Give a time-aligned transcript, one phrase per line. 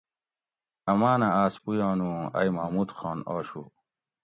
[0.91, 3.63] امانہ آۤس پویانو اوں ائی محمود خان آشو